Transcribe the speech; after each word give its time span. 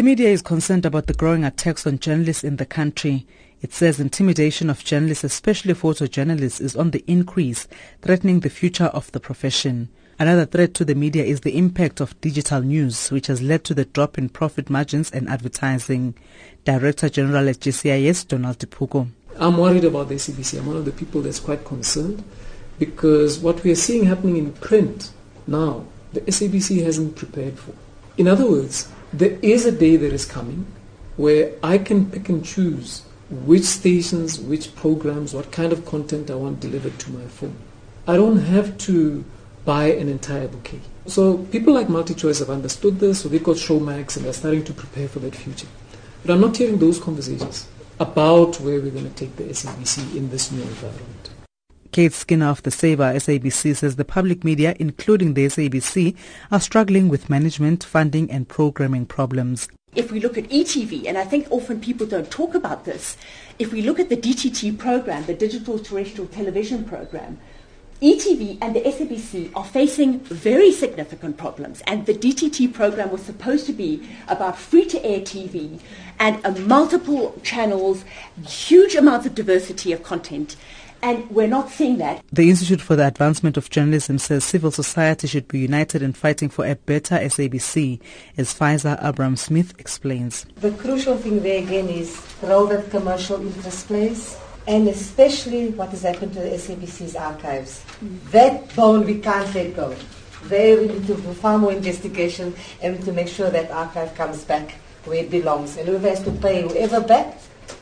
The 0.00 0.04
media 0.04 0.30
is 0.30 0.40
concerned 0.40 0.86
about 0.86 1.08
the 1.08 1.12
growing 1.12 1.44
attacks 1.44 1.86
on 1.86 1.98
journalists 1.98 2.42
in 2.42 2.56
the 2.56 2.64
country. 2.64 3.26
It 3.60 3.74
says 3.74 4.00
intimidation 4.00 4.70
of 4.70 4.82
journalists, 4.82 5.24
especially 5.24 5.74
photojournalists, 5.74 6.58
is 6.58 6.74
on 6.74 6.92
the 6.92 7.04
increase, 7.06 7.68
threatening 8.00 8.40
the 8.40 8.48
future 8.48 8.86
of 8.86 9.12
the 9.12 9.20
profession. 9.20 9.90
Another 10.18 10.46
threat 10.46 10.72
to 10.72 10.86
the 10.86 10.94
media 10.94 11.22
is 11.22 11.42
the 11.42 11.54
impact 11.54 12.00
of 12.00 12.18
digital 12.22 12.62
news, 12.62 13.10
which 13.10 13.26
has 13.26 13.42
led 13.42 13.62
to 13.64 13.74
the 13.74 13.84
drop 13.84 14.16
in 14.16 14.30
profit 14.30 14.70
margins 14.70 15.10
and 15.10 15.28
advertising. 15.28 16.14
Director 16.64 17.10
General 17.10 17.50
at 17.50 17.56
GCIS, 17.56 18.26
Donald 18.26 18.58
Liphoko. 18.58 19.06
I'm 19.36 19.58
worried 19.58 19.84
about 19.84 20.08
the 20.08 20.14
SABC. 20.14 20.60
I'm 20.60 20.66
one 20.66 20.78
of 20.78 20.86
the 20.86 20.92
people 20.92 21.20
that's 21.20 21.40
quite 21.40 21.66
concerned 21.66 22.24
because 22.78 23.38
what 23.38 23.62
we 23.62 23.70
are 23.70 23.74
seeing 23.74 24.04
happening 24.06 24.38
in 24.38 24.54
print 24.54 25.10
now, 25.46 25.84
the 26.14 26.22
SABC 26.22 26.82
hasn't 26.84 27.16
prepared 27.16 27.58
for. 27.58 27.74
In 28.16 28.28
other 28.28 28.50
words, 28.50 28.88
there 29.12 29.38
is 29.42 29.66
a 29.66 29.72
day 29.72 29.96
that 29.96 30.12
is 30.12 30.24
coming 30.24 30.66
where 31.16 31.52
I 31.62 31.78
can 31.78 32.10
pick 32.10 32.28
and 32.28 32.44
choose 32.44 33.02
which 33.30 33.62
stations, 33.62 34.40
which 34.40 34.74
programs, 34.74 35.34
what 35.34 35.52
kind 35.52 35.72
of 35.72 35.86
content 35.86 36.30
I 36.30 36.34
want 36.34 36.60
delivered 36.60 36.98
to 37.00 37.12
my 37.12 37.24
phone. 37.26 37.56
I 38.06 38.16
don't 38.16 38.38
have 38.38 38.76
to 38.78 39.24
buy 39.64 39.86
an 39.92 40.08
entire 40.08 40.48
bouquet. 40.48 40.80
So 41.06 41.38
people 41.38 41.74
like 41.74 41.86
MultiChoice 41.86 42.40
have 42.40 42.50
understood 42.50 42.98
this, 42.98 43.20
so 43.20 43.28
they've 43.28 43.42
got 43.42 43.56
Showmax 43.56 44.16
and 44.16 44.24
they're 44.24 44.32
starting 44.32 44.64
to 44.64 44.72
prepare 44.72 45.08
for 45.08 45.20
that 45.20 45.36
future. 45.36 45.68
But 46.24 46.32
I'm 46.32 46.40
not 46.40 46.56
hearing 46.56 46.78
those 46.78 46.98
conversations 46.98 47.68
about 47.98 48.58
where 48.60 48.80
we're 48.80 48.90
going 48.90 49.08
to 49.08 49.14
take 49.14 49.36
the 49.36 49.44
SABC 49.44 50.16
in 50.16 50.30
this 50.30 50.50
new 50.50 50.62
environment. 50.62 51.30
Kate 51.92 52.12
Skinner 52.12 52.46
of 52.46 52.62
the 52.62 52.70
Saver 52.70 53.12
SABC 53.14 53.74
says 53.74 53.96
the 53.96 54.04
public 54.04 54.44
media, 54.44 54.76
including 54.78 55.34
the 55.34 55.46
SABC, 55.46 56.16
are 56.52 56.60
struggling 56.60 57.08
with 57.08 57.28
management, 57.28 57.82
funding 57.82 58.30
and 58.30 58.48
programming 58.48 59.06
problems. 59.06 59.68
If 59.96 60.12
we 60.12 60.20
look 60.20 60.38
at 60.38 60.44
ETV, 60.44 61.08
and 61.08 61.18
I 61.18 61.24
think 61.24 61.48
often 61.50 61.80
people 61.80 62.06
don't 62.06 62.30
talk 62.30 62.54
about 62.54 62.84
this, 62.84 63.16
if 63.58 63.72
we 63.72 63.82
look 63.82 63.98
at 63.98 64.08
the 64.08 64.16
DTT 64.16 64.78
program, 64.78 65.24
the 65.26 65.34
Digital 65.34 65.80
Terrestrial 65.80 66.28
Television 66.28 66.84
program, 66.84 67.38
ETV 68.00 68.56
and 68.62 68.74
the 68.74 68.80
SABC 68.80 69.50
are 69.54 69.64
facing 69.64 70.20
very 70.20 70.72
significant 70.72 71.36
problems, 71.36 71.82
and 71.88 72.06
the 72.06 72.14
DTT 72.14 72.72
program 72.72 73.10
was 73.10 73.20
supposed 73.20 73.66
to 73.66 73.72
be 73.72 74.08
about 74.28 74.56
free 74.56 74.86
to 74.86 75.04
air 75.04 75.20
TV 75.20 75.80
and 76.18 76.40
uh, 76.46 76.52
multiple 76.60 77.38
channels, 77.42 78.04
huge 78.46 78.94
amounts 78.94 79.26
of 79.26 79.34
diversity 79.34 79.92
of 79.92 80.02
content 80.02 80.56
and 81.02 81.28
we're 81.30 81.46
not 81.46 81.70
seeing 81.70 81.98
that. 81.98 82.24
The 82.32 82.50
Institute 82.50 82.80
for 82.80 82.96
the 82.96 83.06
Advancement 83.06 83.56
of 83.56 83.70
Journalism 83.70 84.18
says 84.18 84.44
civil 84.44 84.70
society 84.70 85.26
should 85.26 85.48
be 85.48 85.60
united 85.60 86.02
in 86.02 86.12
fighting 86.12 86.48
for 86.48 86.66
a 86.66 86.74
better 86.74 87.16
SABC, 87.16 88.00
as 88.36 88.54
Pfizer 88.54 88.98
Abram 89.00 89.36
Smith 89.36 89.78
explains. 89.78 90.46
The 90.56 90.72
crucial 90.72 91.16
thing 91.16 91.42
there 91.42 91.62
again 91.62 91.88
is 91.88 92.20
the 92.40 92.48
role 92.48 92.66
that 92.66 92.90
commercial 92.90 93.40
interest 93.40 93.86
plays. 93.86 94.38
And 94.66 94.86
especially 94.88 95.70
what 95.70 95.88
has 95.88 96.02
happened 96.02 96.34
to 96.34 96.40
the 96.40 96.50
SABC's 96.50 97.16
archives. 97.16 97.82
Mm. 98.04 98.30
That 98.30 98.76
bone 98.76 99.06
we 99.06 99.18
can't 99.18 99.52
let 99.54 99.74
go. 99.74 99.96
There 100.44 100.76
we 100.76 100.86
need 100.86 101.06
to 101.06 101.14
do 101.14 101.32
far 101.34 101.58
more 101.58 101.72
investigation 101.72 102.54
and 102.82 103.02
to 103.04 103.12
make 103.12 103.28
sure 103.28 103.50
that 103.50 103.70
archive 103.70 104.14
comes 104.14 104.44
back 104.44 104.72
where 105.06 105.24
it 105.24 105.30
belongs. 105.30 105.76
And 105.76 105.88
whoever 105.88 106.08
has 106.10 106.22
to 106.24 106.30
pay, 106.30 106.62
whoever 106.62 107.00
back, 107.00 107.38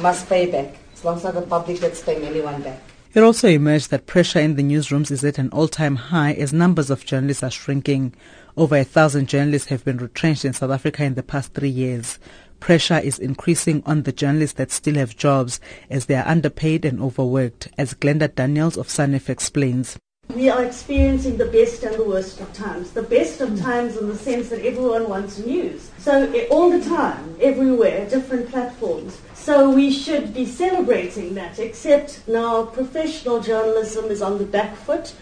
must 0.00 0.28
pay 0.28 0.50
back. 0.50 0.76
As 0.94 1.04
long 1.04 1.16
as 1.16 1.24
not 1.24 1.34
the 1.34 1.42
public 1.42 1.80
that's 1.80 2.02
paying 2.02 2.22
anyone 2.22 2.62
back. 2.62 2.80
It 3.12 3.24
also 3.24 3.48
emerged 3.48 3.90
that 3.90 4.06
pressure 4.06 4.38
in 4.38 4.54
the 4.54 4.62
newsrooms 4.62 5.10
is 5.10 5.24
at 5.24 5.38
an 5.38 5.48
all-time 5.48 5.96
high 5.96 6.32
as 6.34 6.52
numbers 6.52 6.90
of 6.90 7.04
journalists 7.04 7.42
are 7.42 7.50
shrinking. 7.50 8.14
Over 8.56 8.76
a 8.76 8.84
thousand 8.84 9.28
journalists 9.28 9.68
have 9.70 9.84
been 9.84 9.96
retrenched 9.96 10.44
in 10.44 10.52
South 10.52 10.70
Africa 10.70 11.02
in 11.02 11.14
the 11.14 11.24
past 11.24 11.52
three 11.52 11.70
years. 11.70 12.20
Pressure 12.60 13.00
is 13.00 13.18
increasing 13.18 13.82
on 13.84 14.04
the 14.04 14.12
journalists 14.12 14.58
that 14.58 14.70
still 14.70 14.94
have 14.94 15.16
jobs 15.16 15.58
as 15.90 16.06
they 16.06 16.14
are 16.14 16.28
underpaid 16.28 16.84
and 16.84 17.02
overworked, 17.02 17.66
as 17.76 17.94
Glenda 17.94 18.32
Daniels 18.32 18.76
of 18.76 18.86
SANEF 18.86 19.28
explains. 19.28 19.98
We 20.34 20.48
are 20.48 20.62
experiencing 20.62 21.36
the 21.38 21.46
best 21.46 21.82
and 21.82 21.96
the 21.96 22.04
worst 22.04 22.40
of 22.40 22.52
times. 22.52 22.92
The 22.92 23.02
best 23.02 23.40
of 23.40 23.58
times 23.58 23.96
in 23.96 24.06
the 24.06 24.14
sense 24.14 24.50
that 24.50 24.64
everyone 24.64 25.08
wants 25.08 25.38
news. 25.38 25.90
So 25.98 26.32
eh, 26.32 26.46
all 26.48 26.70
the 26.70 26.84
time, 26.84 27.34
everywhere, 27.40 28.08
different 28.08 28.48
platforms. 28.48 28.69
We 29.80 29.90
should 29.90 30.34
be 30.34 30.44
celebrating 30.44 31.32
that, 31.36 31.58
except 31.58 32.28
now 32.28 32.66
professional 32.66 33.40
journalism 33.40 34.10
is 34.10 34.20
on 34.20 34.36
the 34.36 34.44
back 34.44 34.76
foot 34.76 35.14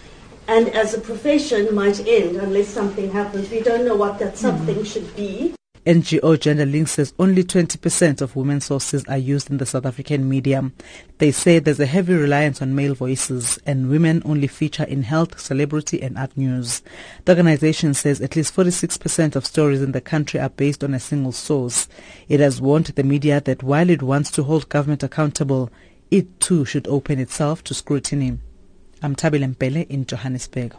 and 0.48 0.68
as 0.70 0.94
a 0.94 1.00
profession 1.00 1.72
might 1.72 2.00
end 2.08 2.34
unless 2.34 2.66
something 2.66 3.12
happens. 3.12 3.48
We 3.50 3.60
don't 3.60 3.84
know 3.84 3.94
what 3.94 4.18
that 4.18 4.36
something 4.36 4.78
mm. 4.78 4.84
should 4.92 5.14
be. 5.14 5.54
NGO 5.86 6.38
Gender 6.38 6.66
Link 6.66 6.88
says 6.88 7.14
only 7.18 7.44
20% 7.44 8.20
of 8.20 8.36
women's 8.36 8.66
sources 8.66 9.04
are 9.06 9.18
used 9.18 9.50
in 9.50 9.58
the 9.58 9.66
South 9.66 9.86
African 9.86 10.28
media. 10.28 10.70
They 11.18 11.30
say 11.30 11.58
there's 11.58 11.80
a 11.80 11.86
heavy 11.86 12.14
reliance 12.14 12.60
on 12.60 12.74
male 12.74 12.94
voices 12.94 13.58
and 13.66 13.88
women 13.88 14.22
only 14.24 14.46
feature 14.46 14.84
in 14.84 15.02
health, 15.02 15.38
celebrity 15.40 16.02
and 16.02 16.18
art 16.18 16.36
news. 16.36 16.82
The 17.24 17.32
organization 17.32 17.94
says 17.94 18.20
at 18.20 18.36
least 18.36 18.54
46% 18.54 19.36
of 19.36 19.46
stories 19.46 19.82
in 19.82 19.92
the 19.92 20.00
country 20.00 20.40
are 20.40 20.50
based 20.50 20.84
on 20.84 20.94
a 20.94 21.00
single 21.00 21.32
source. 21.32 21.88
It 22.28 22.40
has 22.40 22.60
warned 22.60 22.86
the 22.86 23.04
media 23.04 23.40
that 23.42 23.62
while 23.62 23.90
it 23.90 24.02
wants 24.02 24.30
to 24.32 24.44
hold 24.44 24.68
government 24.68 25.02
accountable, 25.02 25.70
it 26.10 26.40
too 26.40 26.64
should 26.64 26.88
open 26.88 27.18
itself 27.18 27.62
to 27.64 27.74
scrutiny. 27.74 28.38
I'm 29.02 29.14
Thabile 29.14 29.54
Mbhele 29.54 29.86
in 29.88 30.06
Johannesburg. 30.06 30.74